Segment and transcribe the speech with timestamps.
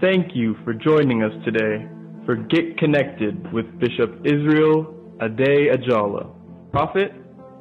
[0.00, 1.88] Thank you for joining us today
[2.26, 6.30] for Get Connected with Bishop Israel Ade Ajala,
[6.70, 7.12] prophet,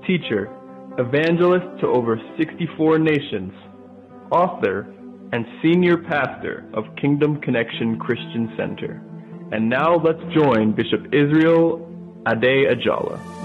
[0.05, 0.51] teacher,
[0.97, 3.53] evangelist to over 64 nations,
[4.33, 4.93] author,
[5.31, 9.01] and senior pastor of Kingdom Connection Christian Center.
[9.53, 11.87] And now let's join Bishop Israel
[12.27, 13.44] Ade Ajala.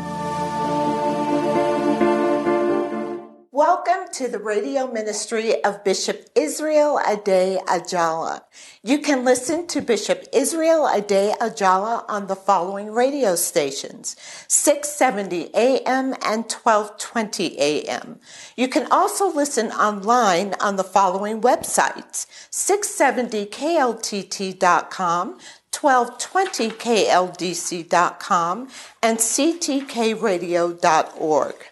[4.21, 8.43] To the radio ministry of Bishop Israel Ade Ajala.
[8.83, 16.13] You can listen to Bishop Israel Ade Ajala on the following radio stations 670 AM
[16.23, 18.21] and 1220 AM.
[18.59, 25.39] You can also listen online on the following websites 670kltt.com,
[25.73, 28.69] 1220kldc.com,
[29.03, 31.70] and ctkradio.org.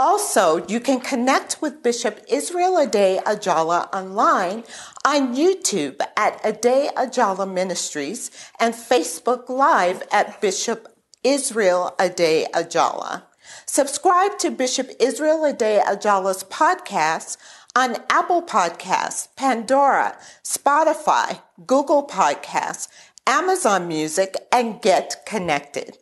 [0.00, 4.62] Also, you can connect with Bishop Israel Ade Ajala online
[5.04, 10.86] on YouTube at Ade Ajala Ministries and Facebook Live at Bishop
[11.24, 13.24] Israel Ade Ajala.
[13.66, 17.36] Subscribe to Bishop Israel Ade Ajala's podcast
[17.74, 22.86] on Apple Podcasts, Pandora, Spotify, Google Podcasts,
[23.26, 25.98] Amazon Music, and Get Connected.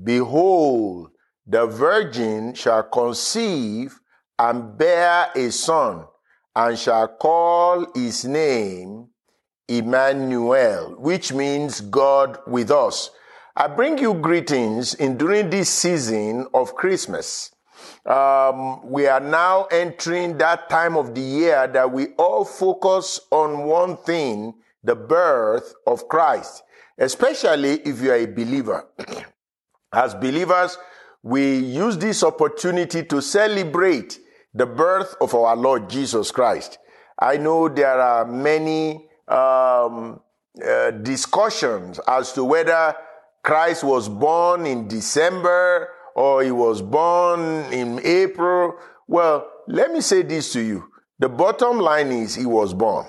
[0.03, 1.11] Behold,
[1.45, 3.99] the virgin shall conceive
[4.39, 6.05] and bear a son,
[6.55, 9.07] and shall call his name
[9.67, 13.11] Emmanuel, which means God with us.
[13.55, 17.50] I bring you greetings in during this season of Christmas.
[18.05, 23.65] Um, we are now entering that time of the year that we all focus on
[23.65, 26.63] one thing, the birth of Christ,
[26.97, 28.87] especially if you are a believer.
[29.93, 30.77] As believers,
[31.21, 34.19] we use this opportunity to celebrate
[34.53, 36.79] the birth of our Lord Jesus Christ.
[37.19, 40.19] I know there are many um,
[40.65, 42.95] uh, discussions as to whether
[43.43, 47.41] Christ was born in December or he was born
[47.71, 48.75] in April.
[49.07, 50.91] Well, let me say this to you.
[51.19, 53.05] The bottom line is he was born.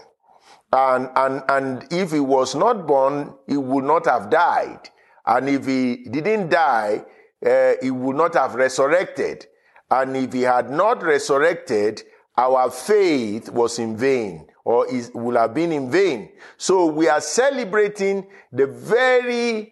[0.73, 4.89] And, and, and if he was not born, he would not have died.
[5.27, 7.05] And if he didn't die,
[7.45, 9.47] uh, he would not have resurrected.
[9.91, 12.03] And if he had not resurrected,
[12.37, 16.31] our faith was in vain or it would have been in vain.
[16.57, 19.72] So we are celebrating the very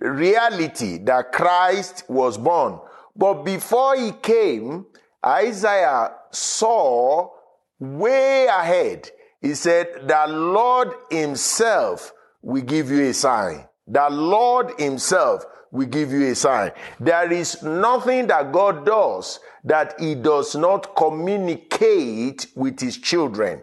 [0.00, 2.78] reality that Christ was born.
[3.16, 4.86] But before he came,
[5.24, 7.30] Isaiah saw
[7.78, 9.10] way ahead.
[9.40, 12.12] He said, The Lord Himself
[12.42, 13.66] will give you a sign.
[13.86, 16.72] The Lord Himself will give you a sign.
[17.00, 23.62] There is nothing that God does that He does not communicate with His children.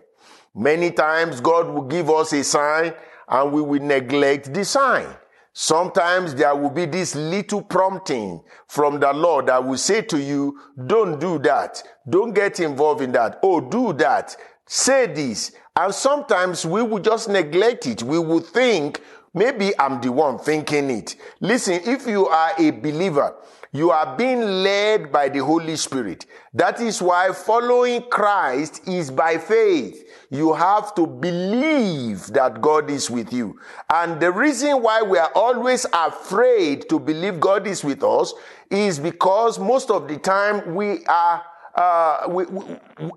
[0.53, 2.93] Many times God will give us a sign
[3.27, 5.07] and we will neglect the sign.
[5.53, 10.57] Sometimes there will be this little prompting from the Lord that will say to you,
[10.87, 11.83] don't do that.
[12.09, 13.39] Don't get involved in that.
[13.43, 14.35] Oh, do that.
[14.65, 15.51] Say this.
[15.75, 18.01] And sometimes we will just neglect it.
[18.01, 19.01] We will think,
[19.33, 21.17] maybe I'm the one thinking it.
[21.41, 23.35] Listen, if you are a believer,
[23.73, 26.25] you are being led by the Holy Spirit.
[26.53, 30.03] That is why following Christ is by faith.
[30.31, 33.59] You have to believe that God is with you.
[33.89, 38.33] And the reason why we are always afraid to believe God is with us
[38.69, 41.43] is because most of the time we are
[41.75, 42.63] uh, we, we,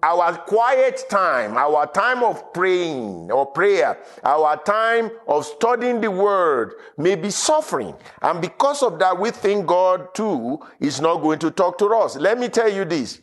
[0.03, 6.75] our quiet time, our time of praying or prayer, our time of studying the word
[6.97, 7.95] may be suffering.
[8.23, 12.17] And because of that, we think God too is not going to talk to us.
[12.17, 13.21] Let me tell you this.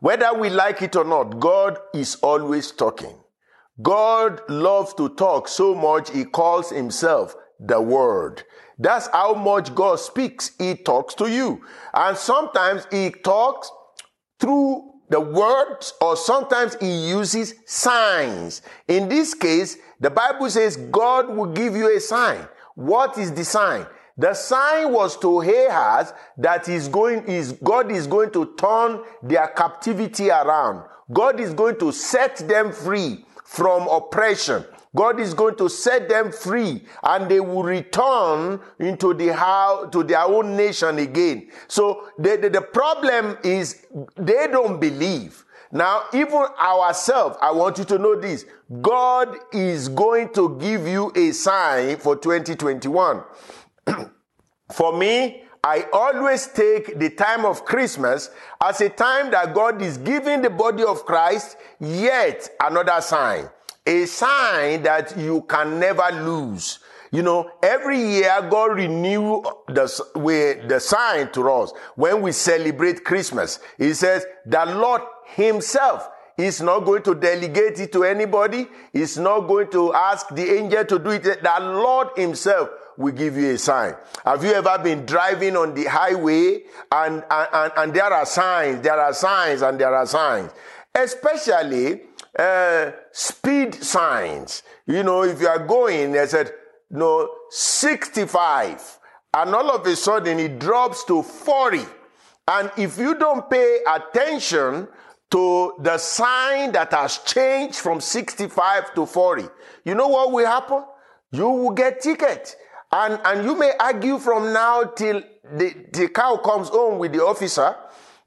[0.00, 3.14] Whether we like it or not, God is always talking.
[3.82, 8.42] God loves to talk so much, he calls himself the word.
[8.78, 10.52] That's how much God speaks.
[10.58, 11.62] He talks to you.
[11.94, 13.70] And sometimes he talks
[14.38, 18.62] through the words or sometimes he uses signs.
[18.88, 22.46] In this case, the Bible says God will give you a sign.
[22.74, 23.86] What is the sign?
[24.18, 29.48] The sign was to Ahaz that is going is God is going to turn their
[29.48, 30.84] captivity around.
[31.12, 34.64] God is going to set them free from oppression.
[34.94, 40.02] God is going to set them free and they will return into the house, to
[40.02, 41.50] their own nation again.
[41.68, 43.86] So the, the, the problem is
[44.16, 45.44] they don't believe.
[45.70, 48.46] Now, even ourselves, I want you to know this.
[48.80, 53.22] God is going to give you a sign for 2021.
[54.72, 58.30] For me, I always take the time of Christmas
[58.62, 63.48] as a time that God is giving the body of Christ yet another sign.
[63.84, 66.78] A sign that you can never lose.
[67.10, 73.58] You know, every year God renew the, the sign to us when we celebrate Christmas.
[73.78, 75.02] He says, the Lord
[75.34, 78.66] himself is not going to delegate it to anybody.
[78.92, 81.22] He's not going to ask the angel to do it.
[81.22, 82.68] The Lord himself
[82.98, 83.94] will give you a sign.
[84.24, 86.62] Have you ever been driving on the highway
[86.92, 90.50] and, and, and there are signs, there are signs and there are signs.
[90.94, 92.02] Especially
[92.38, 94.62] uh, speed signs.
[94.86, 96.52] You know, if you are going, they said,
[96.90, 98.98] no, 65
[99.34, 101.80] and all of a sudden it drops to 40.
[102.48, 104.88] And if you don't pay attention
[105.30, 109.44] to the sign that has changed from 65 to 40,
[109.84, 110.84] you know what will happen?
[111.32, 112.56] You will get ticket.
[112.92, 115.22] And, and you may argue from now till
[115.54, 117.74] the, the cow comes home with the officer.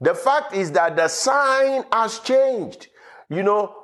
[0.02, 2.88] The fact is that the sign has changed.
[3.30, 3.76] You know,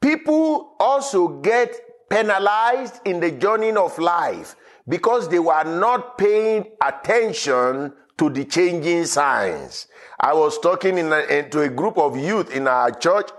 [0.00, 1.74] people also get
[2.08, 4.56] penalized in the journey of life
[4.88, 9.88] because they were not paying attention to the changing signs.
[10.18, 13.30] I was talking in a, to a group of youth in our church,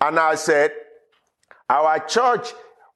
[0.00, 0.72] and I said,
[1.70, 2.52] Our church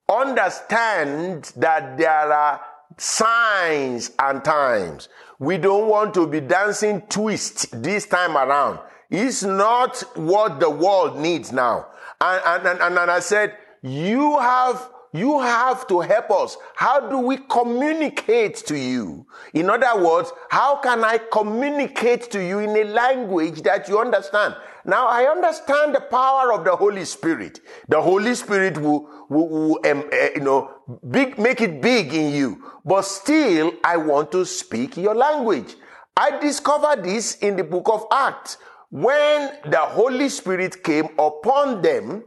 [0.08, 2.60] understands that there are
[2.98, 5.08] signs and times.
[5.38, 8.80] We don't want to be dancing twist this time around.
[9.10, 11.86] It's not what the world needs now.
[12.20, 16.56] And, and, and, and I said, you have you have to help us.
[16.75, 19.26] How do we communicate to you?
[19.53, 24.56] In other words, how can I communicate to you in a language that you understand?
[24.85, 27.61] Now, I understand the power of the Holy Spirit.
[27.88, 30.70] The Holy Spirit will, will, will um, uh, you know,
[31.11, 32.65] big, make it big in you.
[32.85, 35.76] But still, I want to speak your language.
[36.17, 38.58] I discovered this in the book of Acts.
[38.93, 42.25] When the Holy Spirit came upon them,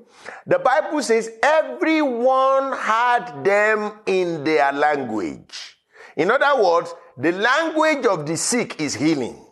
[0.48, 5.78] the Bible says everyone had them in their language.
[6.18, 9.46] In other words, the language of the sick is healing.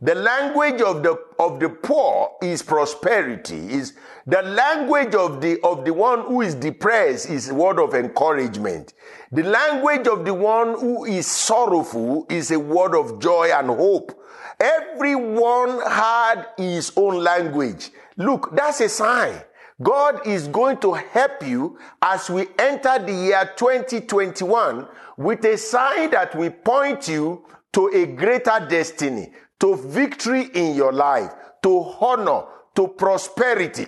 [0.00, 3.74] The language of the of the poor is prosperity.
[3.74, 3.94] Is
[4.26, 8.94] the language of the of the one who is depressed is word of encouragement.
[9.30, 14.17] The language of the one who is sorrowful is a word of joy and hope.
[14.60, 17.90] Everyone had his own language.
[18.16, 19.40] Look, that's a sign.
[19.80, 26.10] God is going to help you as we enter the year 2021 with a sign
[26.10, 31.30] that will point you to a greater destiny, to victory in your life,
[31.62, 32.42] to honor,
[32.74, 33.86] to prosperity.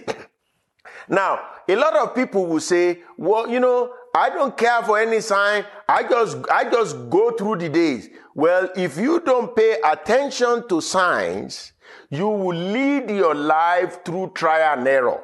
[1.08, 5.20] now, a lot of people will say, well, you know, I don't care for any
[5.20, 5.64] sign.
[5.88, 8.08] I just, I just go through the days.
[8.34, 11.72] Well, if you don't pay attention to signs,
[12.08, 15.22] you will lead your life through trial and error.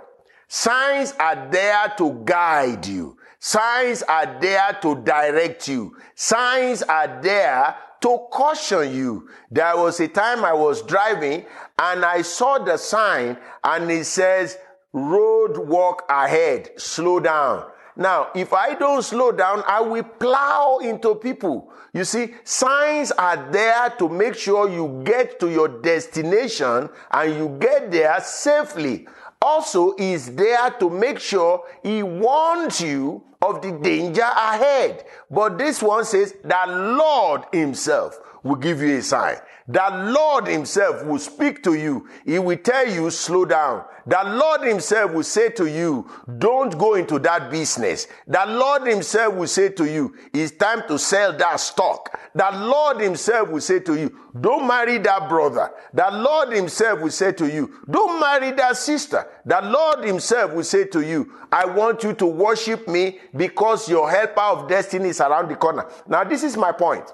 [0.49, 3.17] Signs are there to guide you.
[3.41, 5.97] Signs are there to direct you.
[6.15, 9.29] Signs are there to caution you.
[9.51, 11.45] There was a time I was driving
[11.79, 14.59] and I saw the sign and it says,
[14.93, 17.71] road walk ahead, slow down.
[17.97, 21.73] Now, if I don't slow down, I will plow into people.
[21.95, 27.57] You see, signs are there to make sure you get to your destination and you
[27.59, 29.07] get there safely
[29.41, 35.05] also is there to make sure he warns you of the danger ahead.
[35.31, 39.37] But this one says that Lord himself will give you a sign.
[39.69, 42.09] The Lord himself will speak to you.
[42.25, 43.85] He will tell you, slow down.
[44.07, 48.07] The Lord himself will say to you, don't go into that business.
[48.29, 52.17] The Lord himself will say to you, it's time to sell that stock.
[52.37, 55.73] The Lord himself will say to you, don't marry that brother.
[55.93, 59.27] The Lord himself will say to you, don't marry that sister.
[59.45, 64.09] The Lord himself will say to you, I want you to worship me because your
[64.09, 65.91] helper of destiny is around the corner.
[66.07, 67.13] Now, this is my point.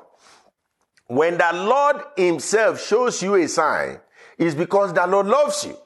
[1.13, 4.01] When the Lord Himself shows you a sign,
[4.39, 5.77] it's because the Lord loves you.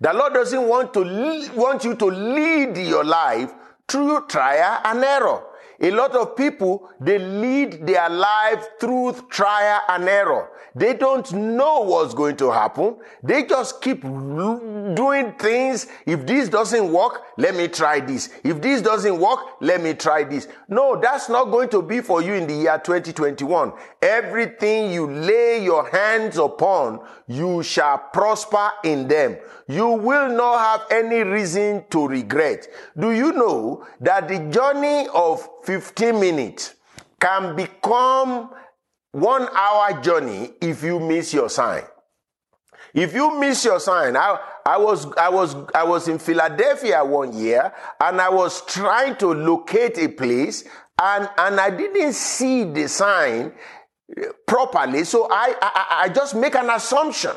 [0.00, 3.52] The Lord doesn't want to want you to lead your life
[3.86, 5.44] through trial and error.
[5.84, 10.48] A lot of people, they lead their life through trial and error.
[10.74, 12.96] They don't know what's going to happen.
[13.22, 15.86] They just keep doing things.
[16.06, 18.30] If this doesn't work, let me try this.
[18.42, 20.48] If this doesn't work, let me try this.
[20.68, 23.72] No, that's not going to be for you in the year 2021.
[24.00, 29.36] Everything you lay your hands upon, you shall prosper in them.
[29.68, 32.68] You will not have any reason to regret.
[32.98, 35.48] Do you know that the journey of
[35.80, 36.74] 15 minutes
[37.18, 38.50] can become
[39.10, 41.82] one hour journey if you miss your sign.
[42.92, 47.36] If you miss your sign, I, I was I was I was in Philadelphia one
[47.36, 50.62] year and I was trying to locate a place
[51.02, 53.52] and and I didn't see the sign
[54.16, 57.34] eh, properly, so I I, I just make an assumption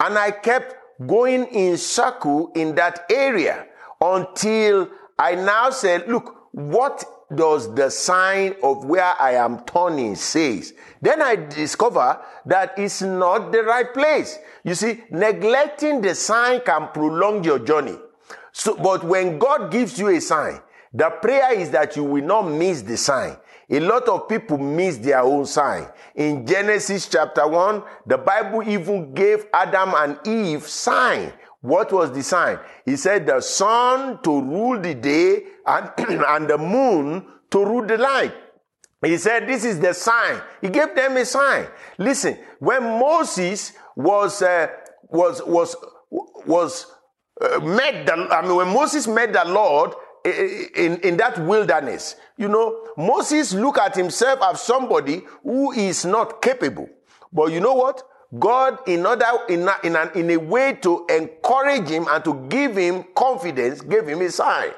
[0.00, 0.74] and I kept
[1.06, 3.66] going in circle in that area
[4.00, 7.04] until I now said, look, what
[7.34, 10.72] does the sign of where I am turning says?
[11.02, 14.38] Then I discover that it's not the right place.
[14.64, 17.96] You see, neglecting the sign can prolong your journey.
[18.52, 20.60] So, but when God gives you a sign,
[20.92, 23.36] the prayer is that you will not miss the sign.
[23.70, 25.86] A lot of people miss their own sign.
[26.14, 31.30] In Genesis chapter 1, the Bible even gave Adam and Eve sign
[31.60, 32.58] what was the sign?
[32.84, 37.98] He said the sun to rule the day and, and the moon to rule the
[37.98, 38.34] night.
[39.04, 40.40] He said, This is the sign.
[40.60, 41.66] He gave them a sign.
[41.98, 44.68] Listen, when Moses was, uh,
[45.08, 45.76] was, was,
[46.10, 46.86] was,
[47.40, 52.48] uh, met the, I mean, when Moses met the Lord in, in that wilderness, you
[52.48, 56.88] know, Moses looked at himself as somebody who is not capable.
[57.32, 58.02] But you know what?
[58.36, 62.34] God, in order, in a, in, an, in a way to encourage him and to
[62.48, 64.70] give him confidence, gave him a sign.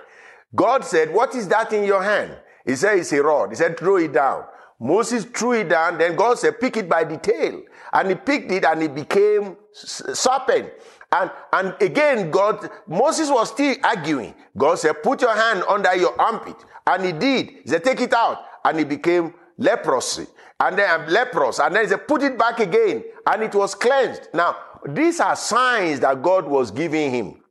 [0.54, 2.36] God said, What is that in your hand?
[2.64, 3.50] He said, It's a rod.
[3.50, 4.44] He said, Throw it down.
[4.78, 5.98] Moses threw it down.
[5.98, 7.62] Then God said, Pick it by the tail.
[7.92, 10.70] And he picked it and it became serpent.
[11.12, 14.32] And, and again, God, Moses was still arguing.
[14.56, 16.56] God said, Put your hand under your armpit.
[16.86, 17.50] And he did.
[17.50, 18.44] He said, Take it out.
[18.64, 20.26] And it became leprosy
[20.60, 21.58] and then leprous.
[21.58, 23.02] And then he said, put it back again.
[23.26, 24.28] And it was cleansed.
[24.34, 27.42] Now, these are signs that God was giving him.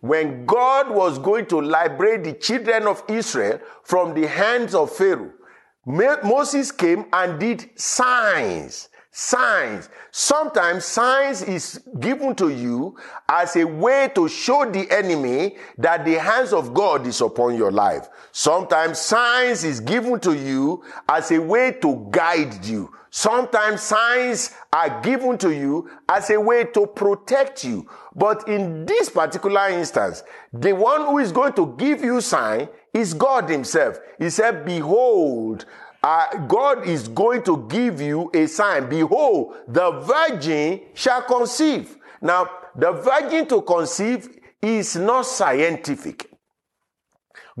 [0.00, 5.32] When God was going to liberate the children of Israel from the hands of Pharaoh,
[5.86, 8.87] Moses came and did signs
[9.18, 9.88] signs.
[10.12, 12.96] Sometimes signs is given to you
[13.28, 17.72] as a way to show the enemy that the hands of God is upon your
[17.72, 18.08] life.
[18.30, 22.94] Sometimes signs is given to you as a way to guide you.
[23.10, 27.88] Sometimes signs are given to you as a way to protect you.
[28.14, 30.22] But in this particular instance,
[30.52, 33.98] the one who is going to give you sign is God himself.
[34.20, 35.66] He said, behold,
[36.08, 38.88] uh, God is going to give you a sign.
[38.88, 41.98] Behold, the virgin shall conceive.
[42.22, 44.26] Now, the virgin to conceive
[44.62, 46.30] is not scientific.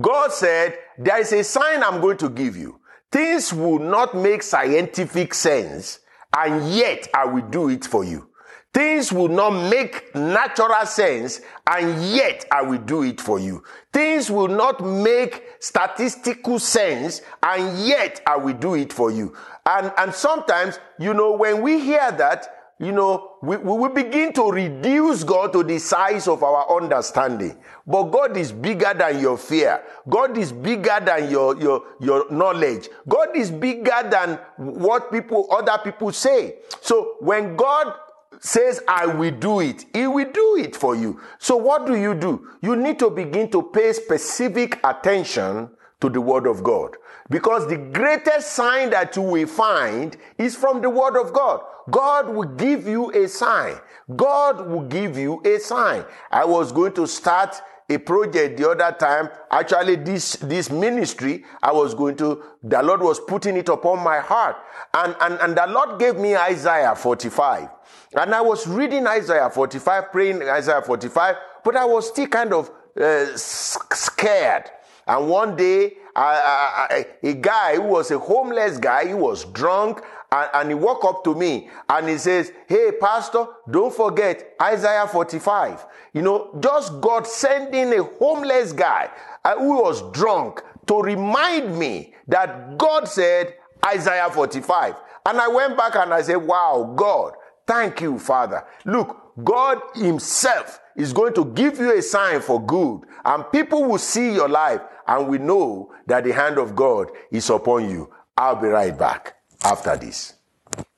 [0.00, 2.80] God said, There is a sign I'm going to give you.
[3.12, 5.98] Things will not make scientific sense,
[6.34, 8.30] and yet I will do it for you.
[8.74, 13.64] Things will not make natural sense, and yet I will do it for you.
[13.92, 19.34] Things will not make statistical sense, and yet I will do it for you.
[19.64, 24.32] And, and sometimes, you know, when we hear that, you know, we, we will begin
[24.34, 27.58] to reduce God to the size of our understanding.
[27.86, 29.82] But God is bigger than your fear.
[30.08, 32.88] God is bigger than your, your, your knowledge.
[33.08, 36.58] God is bigger than what people, other people say.
[36.80, 37.92] So when God
[38.40, 41.20] says, I will do it, He will do it for you.
[41.38, 42.48] So, what do you do?
[42.62, 46.96] You need to begin to pay specific attention to the Word of God.
[47.30, 51.60] Because the greatest sign that you will find is from the Word of God.
[51.90, 53.76] God will give you a sign.
[54.16, 56.04] God will give you a sign.
[56.30, 59.30] I was going to start a project the other time.
[59.50, 64.18] Actually, this, this ministry, I was going to, the Lord was putting it upon my
[64.20, 64.56] heart.
[64.94, 67.68] And, and, and the Lord gave me Isaiah 45.
[68.14, 72.70] And I was reading Isaiah 45, praying Isaiah 45, but I was still kind of
[73.00, 74.70] uh, scared.
[75.06, 80.02] And one day, I, I, a guy who was a homeless guy, he was drunk,
[80.30, 85.06] and, and, he walked up to me and he says, Hey, Pastor, don't forget Isaiah
[85.06, 85.86] 45.
[86.12, 89.10] You know, just God sending a homeless guy
[89.44, 93.54] uh, who was drunk to remind me that God said
[93.86, 94.96] Isaiah 45.
[95.24, 97.34] And I went back and I said, Wow, God,
[97.68, 98.64] thank you, Father.
[98.84, 103.98] Look, God Himself is going to give you a sign for good, and people will
[103.98, 108.12] see your life and we know that the hand of God is upon you.
[108.36, 110.34] I'll be right back after this.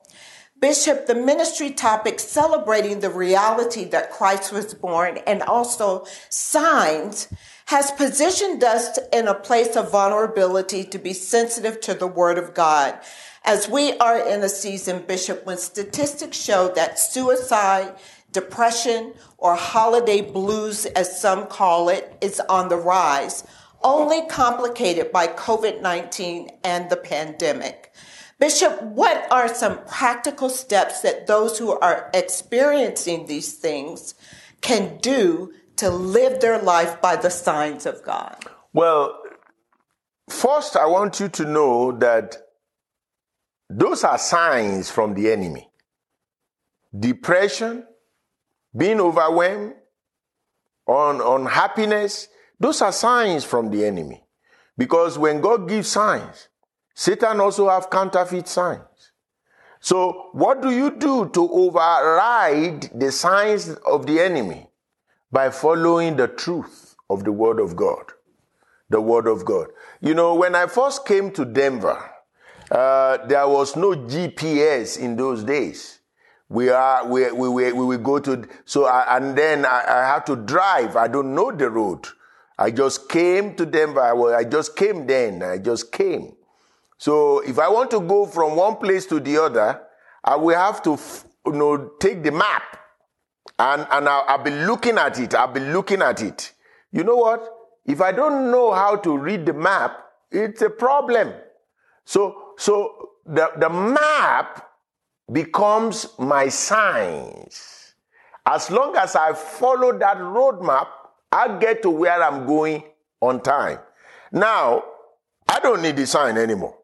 [0.59, 7.27] Bishop, the ministry topic celebrating the reality that Christ was born and also signs
[7.67, 12.53] has positioned us in a place of vulnerability to be sensitive to the word of
[12.53, 12.97] God.
[13.43, 17.93] As we are in a season, Bishop, when statistics show that suicide,
[18.31, 23.45] depression, or holiday blues, as some call it, is on the rise,
[23.83, 27.93] only complicated by COVID-19 and the pandemic.
[28.39, 34.13] Bishop, what are some practical steps that those who are experiencing these things
[34.61, 38.35] can do to live their life by the signs of God?
[38.73, 39.19] Well,
[40.29, 42.37] first, I want you to know that
[43.69, 45.69] those are signs from the enemy
[46.97, 47.85] depression,
[48.75, 49.73] being overwhelmed,
[50.87, 52.27] on unhappiness.
[52.59, 54.23] Those are signs from the enemy.
[54.77, 56.49] Because when God gives signs,
[56.95, 59.11] Satan also have counterfeit signs.
[59.79, 64.66] So what do you do to override the signs of the enemy?
[65.31, 68.05] By following the truth of the Word of God.
[68.89, 69.67] The Word of God.
[70.01, 72.01] You know, when I first came to Denver,
[72.71, 75.99] uh, there was no GPS in those days.
[76.49, 80.25] We are we we we, we go to so I, and then I, I had
[80.27, 80.95] to drive.
[80.95, 82.07] I don't know the road.
[82.57, 84.01] I just came to Denver.
[84.01, 85.43] I, I just came then.
[85.43, 86.35] I just came.
[86.97, 89.81] So if I want to go from one place to the other,
[90.23, 90.97] I will have to
[91.45, 92.77] you know take the map
[93.59, 95.33] and, and I'll, I'll be looking at it.
[95.33, 96.53] I'll be looking at it.
[96.91, 97.47] You know what?
[97.85, 99.97] If I don't know how to read the map,
[100.31, 101.33] it's a problem.
[102.05, 104.69] So, so the, the map
[105.31, 107.93] becomes my signs.
[108.45, 110.87] As long as I follow that roadmap,
[111.31, 112.83] i get to where I'm going
[113.19, 113.79] on time.
[114.31, 114.83] Now,
[115.47, 116.77] I don't need the sign anymore.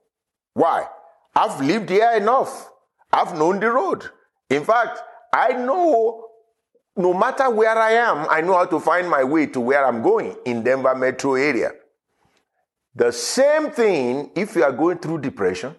[0.54, 0.88] Why?
[1.36, 2.70] I've lived here enough.
[3.12, 4.10] I've known the road.
[4.50, 5.00] In fact,
[5.34, 6.23] I know
[6.96, 10.02] no matter where I am, I know how to find my way to where I'm
[10.02, 11.72] going in Denver metro area.
[12.96, 15.76] The same thing if you are going through depression,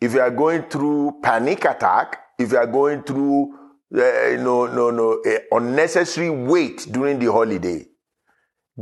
[0.00, 3.54] if you are going through panic attack, if you are going through
[3.92, 7.84] uh, no no no uh, unnecessary weight during the holiday,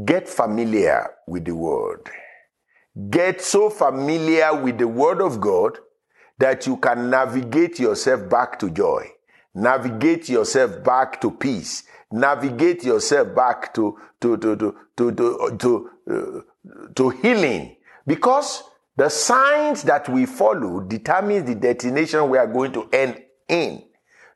[0.05, 2.11] get familiar with the word.
[3.09, 5.79] Get so familiar with the word of God
[6.39, 9.11] that you can navigate yourself back to joy
[9.57, 11.85] navigate yourself back to peace.
[12.13, 17.77] Navigate yourself back to to to to to to, to, uh, to healing.
[18.07, 18.63] Because
[18.97, 23.83] the signs that we follow determines the destination we are going to end in.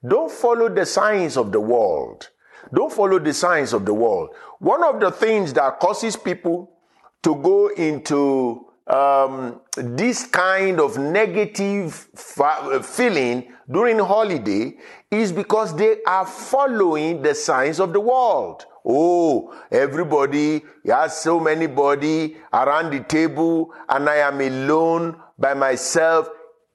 [0.06, 2.28] Don't follow the signs of the world.
[2.74, 4.30] Don't follow the signs of the world.
[4.59, 6.72] One of the things that causes people
[7.22, 14.76] to go into um, this kind of negative fa- feeling during holiday
[15.11, 18.66] is because they are following the signs of the world.
[18.85, 26.29] Oh, everybody has so many body around the table and I am alone by myself.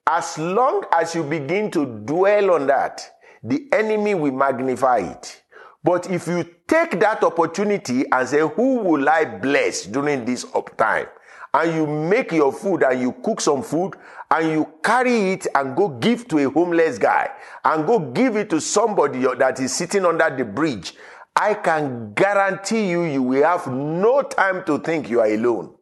[0.07, 3.11] As long as you begin to dwell on that,
[3.43, 5.41] the enemy will magnify it.
[5.83, 10.77] But if you take that opportunity and say, who will I bless during this up
[10.77, 11.07] time?
[11.55, 13.95] And you make your food and you cook some food
[14.29, 17.29] and you carry it and go give to a homeless guy
[17.63, 20.93] and go give it to somebody that is sitting under the bridge
[21.35, 25.75] I can guarantee you, you will have no time to think you are alone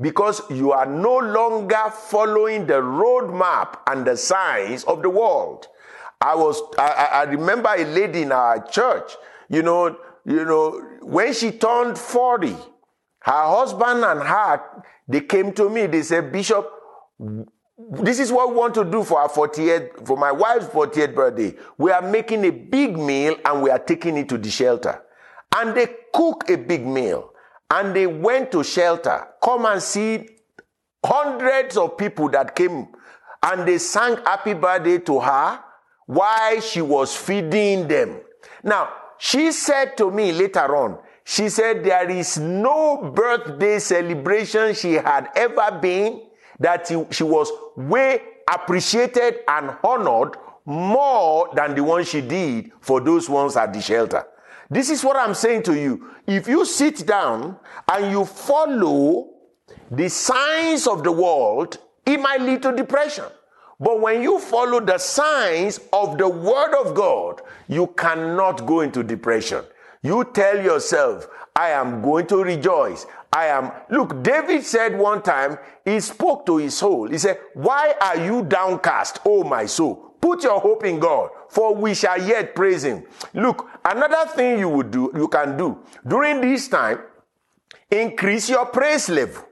[0.00, 5.66] because you are no longer following the roadmap and the signs of the world.
[6.20, 9.12] I was, I, I remember a lady in our church,
[9.48, 12.54] you know, you know, when she turned 40,
[13.28, 14.62] her husband and her,
[15.06, 16.66] they came to me, they said, Bishop,
[17.92, 21.54] this is what we want to do for our 48th, for my wife's 48th birthday.
[21.76, 25.02] We are making a big meal and we are taking it to the shelter.
[25.54, 27.30] And they cook a big meal
[27.70, 29.28] and they went to shelter.
[29.42, 30.26] Come and see
[31.04, 32.88] hundreds of people that came
[33.42, 35.60] and they sang happy birthday to her
[36.06, 38.22] while she was feeding them.
[38.64, 38.88] Now,
[39.18, 40.98] she said to me later on,
[41.30, 46.22] she said there is no birthday celebration she had ever been
[46.58, 53.28] that she was way appreciated and honored more than the one she did for those
[53.28, 54.24] ones at the shelter.
[54.70, 56.08] This is what I'm saying to you.
[56.26, 57.58] If you sit down
[57.92, 59.28] and you follow
[59.90, 63.26] the signs of the world, it might lead to depression.
[63.78, 69.02] But when you follow the signs of the Word of God, you cannot go into
[69.02, 69.62] depression.
[70.02, 73.06] You tell yourself, I am going to rejoice.
[73.32, 73.72] I am.
[73.90, 77.08] Look, David said one time, he spoke to his soul.
[77.08, 80.14] He said, Why are you downcast, O my soul?
[80.20, 83.04] Put your hope in God, for we shall yet praise him.
[83.34, 87.00] Look, another thing you would do, you can do during this time,
[87.90, 89.44] increase your praise level.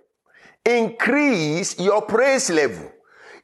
[0.64, 2.90] Increase your praise level.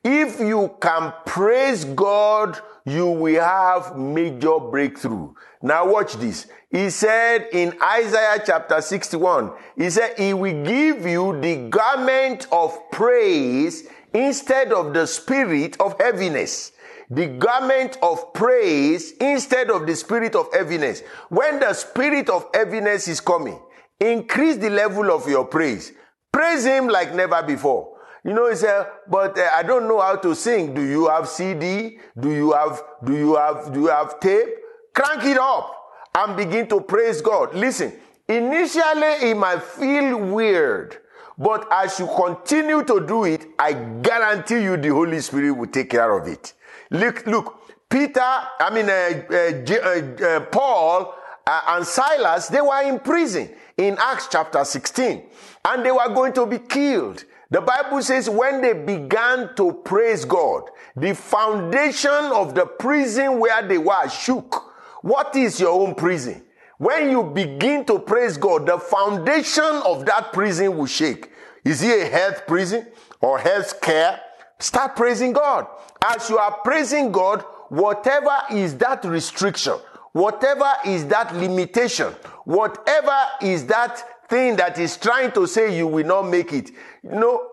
[0.03, 5.33] If you can praise God, you will have major breakthrough.
[5.63, 6.47] Now watch this.
[6.71, 12.91] He said in Isaiah chapter 61, he said, he will give you the garment of
[12.91, 16.73] praise instead of the spirit of heaviness.
[17.11, 21.03] The garment of praise instead of the spirit of heaviness.
[21.29, 23.61] When the spirit of heaviness is coming,
[24.01, 25.93] increase the level of your praise.
[26.33, 27.92] Praise him like never before.
[28.25, 30.75] You know, he said, but uh, I don't know how to sing.
[30.75, 31.99] Do you have CD?
[32.19, 34.49] Do you have, do you have, do you have tape?
[34.95, 35.75] Crank it up
[36.15, 37.55] and begin to praise God.
[37.55, 37.93] Listen,
[38.29, 40.99] initially it might feel weird,
[41.37, 45.91] but as you continue to do it, I guarantee you the Holy Spirit will take
[45.91, 46.53] care of it.
[46.91, 51.15] Look, look, Peter, I mean, uh, uh, Paul
[51.47, 55.23] and Silas, they were in prison in Acts chapter 16,
[55.65, 57.25] and they were going to be killed.
[57.53, 63.61] The Bible says when they began to praise God, the foundation of the prison where
[63.69, 64.73] they were shook.
[65.03, 66.43] What is your own prison?
[66.79, 71.31] When you begin to praise God, the foundation of that prison will shake.
[71.63, 72.87] Is it a health prison
[73.21, 74.19] or health care?
[74.59, 75.67] Start praising God.
[76.03, 79.75] As you are praising God, whatever is that restriction,
[80.13, 82.15] whatever is that limitation,
[82.47, 84.03] whatever is that
[84.33, 86.71] thing that is trying to say you will not make it,
[87.03, 87.49] you know,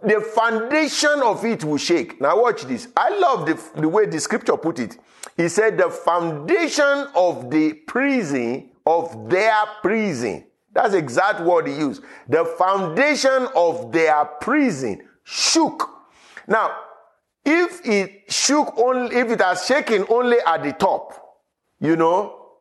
[0.00, 2.20] the foundation of it will shake.
[2.20, 2.86] Now, watch this.
[2.96, 4.96] I love the, the way the scripture put it.
[5.36, 10.46] He said, The foundation of the prison, of their prison.
[10.72, 12.02] That's exact word he used.
[12.28, 15.90] The foundation of their prison shook.
[16.46, 16.76] Now,
[17.44, 21.12] if it shook only, if it has shaken only at the top,
[21.80, 22.52] you know,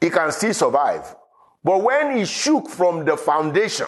[0.00, 1.16] it can still survive.
[1.64, 3.86] But when he shook from the foundation,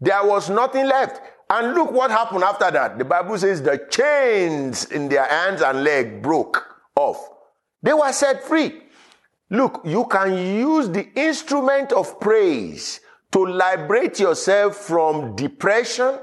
[0.00, 1.20] there was nothing left.
[1.48, 2.98] And look what happened after that.
[2.98, 6.64] The Bible says the chains in their hands and leg broke
[6.96, 7.28] off.
[7.82, 8.82] They were set free.
[9.50, 13.00] Look, you can use the instrument of praise
[13.32, 16.18] to liberate yourself from depression,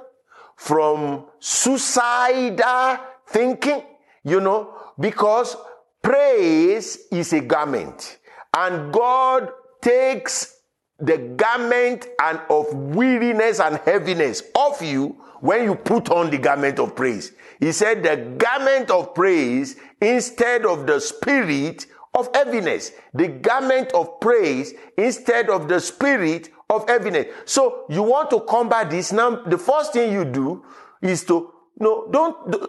[0.55, 3.83] from suicidal thinking,
[4.23, 5.55] you know, because
[6.01, 8.17] praise is a garment
[8.55, 9.51] and God
[9.81, 10.58] takes
[10.99, 16.79] the garment and of weariness and heaviness off you when you put on the garment
[16.79, 17.31] of praise.
[17.59, 22.91] He said the garment of praise instead of the spirit of heaviness.
[23.13, 27.27] The garment of praise instead of the spirit of heaviness.
[27.45, 29.11] So you want to combat this.
[29.11, 30.63] Now, the first thing you do
[31.01, 32.67] is to, no, don't, do,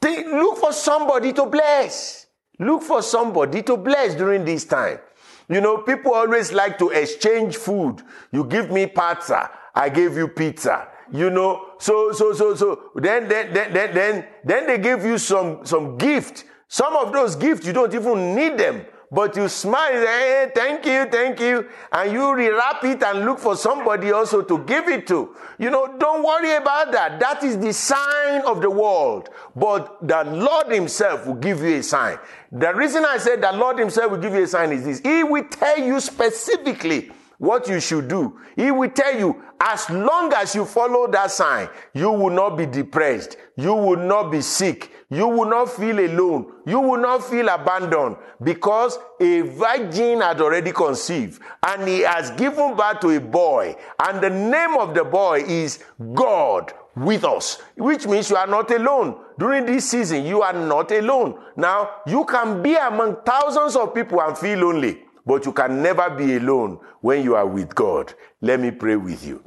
[0.00, 2.26] think, look for somebody to bless.
[2.58, 4.98] Look for somebody to bless during this time.
[5.48, 8.02] You know, people always like to exchange food.
[8.32, 10.88] You give me pizza, I give you pizza.
[11.10, 15.16] You know, so so so so then then then then then, then they give you
[15.16, 16.44] some some gift.
[16.68, 20.84] Some of those gifts you don't even need them, but you smile, hey, eh, thank
[20.84, 25.06] you, thank you, and you rewrap it and look for somebody also to give it
[25.06, 25.34] to.
[25.58, 27.18] You know, don't worry about that.
[27.18, 29.30] That is the sign of the world.
[29.56, 32.18] But the Lord Himself will give you a sign.
[32.52, 35.24] The reason I said the Lord Himself will give you a sign is this He
[35.24, 38.38] will tell you specifically what you should do.
[38.56, 42.66] He will tell you, as long as you follow that sign, you will not be
[42.66, 43.36] depressed.
[43.58, 44.92] You will not be sick.
[45.10, 46.52] You will not feel alone.
[46.64, 52.76] You will not feel abandoned because a virgin had already conceived and he has given
[52.76, 53.74] birth to a boy.
[53.98, 55.82] And the name of the boy is
[56.14, 59.18] God with us, which means you are not alone.
[59.40, 61.40] During this season, you are not alone.
[61.56, 65.02] Now, you can be among thousands of people and feel lonely.
[65.26, 68.14] But you can never be alone when you are with God.
[68.40, 69.42] Let me pray with you.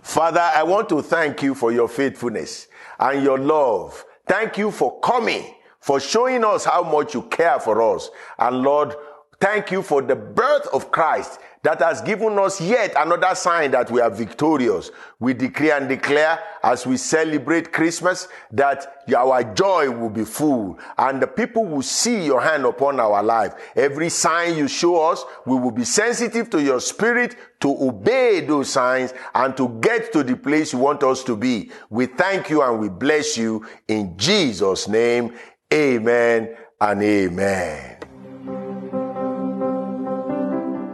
[0.00, 2.67] Father, I want to thank you for your faithfulness
[2.98, 4.04] and your love.
[4.26, 5.44] Thank you for coming,
[5.80, 8.10] for showing us how much you care for us.
[8.38, 8.94] And Lord,
[9.40, 13.90] thank you for the birth of Christ that has given us yet another sign that
[13.90, 14.90] we are victorious.
[15.18, 21.20] We decree and declare as we celebrate Christmas that our joy will be full and
[21.20, 23.54] the people will see your hand upon our life.
[23.74, 28.70] Every sign you show us, we will be sensitive to your spirit to obey those
[28.70, 31.70] signs and to get to the place you want us to be.
[31.90, 35.34] We thank you and we bless you in Jesus' name.
[35.72, 37.97] Amen and amen.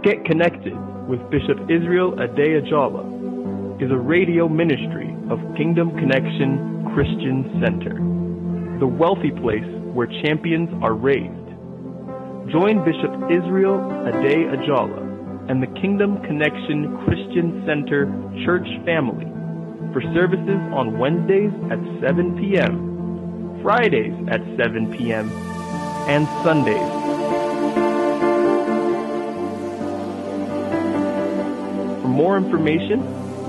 [0.04, 0.76] Get Connected
[1.08, 7.96] with Bishop Israel Ade Ajala is a radio ministry of Kingdom Connection Christian Center,
[8.80, 9.64] the wealthy place
[9.96, 11.48] where champions are raised.
[12.52, 18.04] Join Bishop Israel Ade Ajala and the Kingdom Connection Christian Center
[18.44, 19.24] church family
[19.94, 25.30] for services on Wednesdays at 7 p.m., Fridays at 7 p.m.,
[26.12, 27.13] and Sundays
[32.14, 33.03] more information,